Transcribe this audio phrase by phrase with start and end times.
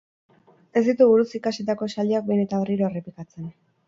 [0.79, 3.53] Ez ditu buruz ikasitako esaldiak behin eta berriro errepikatzen.